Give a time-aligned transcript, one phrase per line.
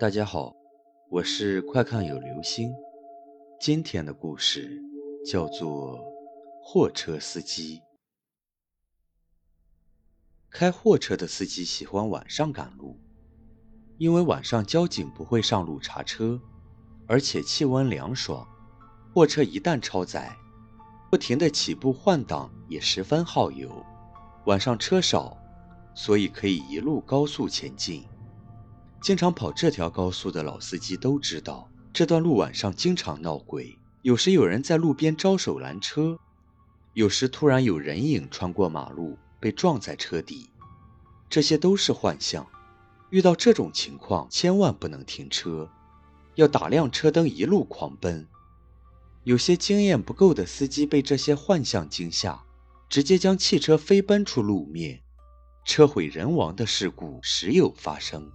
[0.00, 0.54] 大家好，
[1.10, 2.72] 我是快看有流星。
[3.60, 4.80] 今天的故事
[5.26, 5.98] 叫做
[6.62, 7.78] 《货车司机》。
[10.48, 12.96] 开货车的司机喜欢晚上赶路，
[13.96, 16.40] 因为晚上交警不会上路查车，
[17.08, 18.46] 而且气温凉爽，
[19.12, 20.32] 货车一旦超载，
[21.10, 23.84] 不停的起步换挡也十分耗油。
[24.46, 25.36] 晚上车少，
[25.92, 28.06] 所以可以一路高速前进。
[29.00, 36.18] 经常跑这条高速的老司机都知道，这段路晚上经常闹鬼，有时有人在路边招手拦车，
[36.94, 40.50] 有时突然有人影穿过马路被撞在车底，
[41.30, 42.46] 这些都是幻象。
[43.10, 45.70] 遇到这种情况，千万不能停车，
[46.34, 48.26] 要打亮车灯一路狂奔。
[49.24, 52.42] 有些经验不够的司机被这些幻象惊吓，
[52.88, 55.00] 直接将汽车飞奔出路面，
[55.64, 58.30] 车毁人亡的事故时有发生。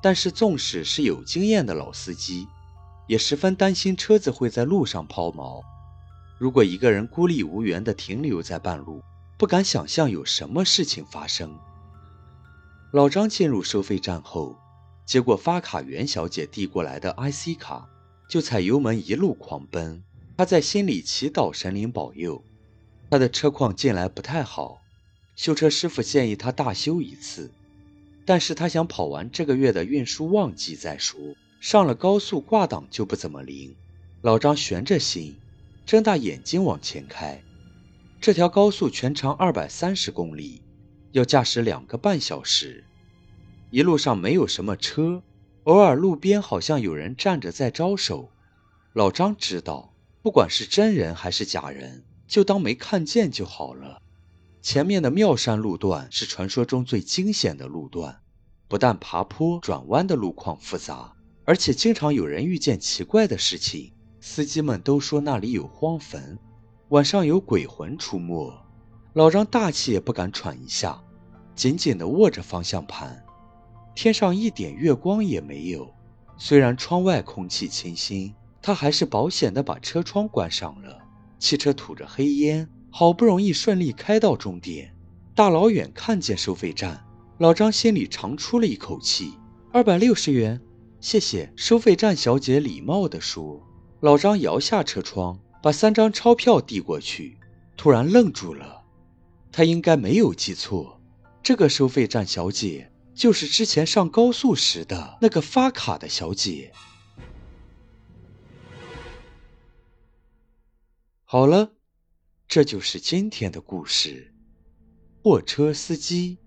[0.00, 2.46] 但是，纵使是有经验的老司机，
[3.08, 5.60] 也十分担心车子会在路上抛锚。
[6.38, 9.02] 如果一个人孤立无援地停留在半路，
[9.36, 11.58] 不敢想象有什么事情发生。
[12.92, 14.56] 老张进入收费站后，
[15.04, 17.88] 接过发卡员小姐递过来的 IC 卡，
[18.30, 20.02] 就踩油门一路狂奔。
[20.36, 22.42] 他在心里祈祷神灵保佑。
[23.10, 24.80] 他的车况近来不太好，
[25.34, 27.50] 修车师傅建议他大修一次。
[28.28, 31.18] 但是他想跑完这个月的运输旺季再说。
[31.60, 33.74] 上了高速挂档就不怎么灵。
[34.20, 35.34] 老张悬着心，
[35.86, 37.42] 睁大眼睛往前开。
[38.20, 40.60] 这条高速全长二百三十公里，
[41.12, 42.84] 要驾驶两个半小时。
[43.70, 45.22] 一路上没有什么车，
[45.64, 48.28] 偶尔路边好像有人站着在招手。
[48.92, 54.02] 老张知道，不管是真人还是假人，就当没看见就好了。
[54.60, 58.20] 前面的妙山路段是传说中最惊险的路段，
[58.66, 61.14] 不但爬坡转弯的路况复杂，
[61.44, 63.92] 而且经常有人遇见奇怪的事情。
[64.20, 66.38] 司机们都说那里有荒坟，
[66.88, 68.52] 晚上有鬼魂出没。
[69.14, 71.00] 老张大气也不敢喘一下，
[71.54, 73.24] 紧紧地握着方向盘。
[73.94, 75.88] 天上一点月光也没有，
[76.36, 81.00] 虽然窗外空气清新，他还是保险地把车窗关上了。
[81.38, 82.68] 汽车吐着黑烟。
[82.98, 84.92] 好不容易顺利开到终点，
[85.32, 87.06] 大老远看见收费站，
[87.38, 89.34] 老张心里长出了一口气。
[89.72, 90.60] 二百六十元，
[90.98, 91.52] 谢谢。
[91.54, 93.64] 收费站小姐礼貌地说。
[94.00, 97.38] 老张摇下车窗，把三张钞票递过去，
[97.76, 98.82] 突然愣住了。
[99.52, 101.00] 他应该没有记错，
[101.40, 106.72] 这个收费站小姐就是之前上高速时的那个发卡的小姐。
[111.24, 111.77] 好了。
[112.48, 114.32] 这就是今天的故事，
[115.22, 116.38] 货车司机。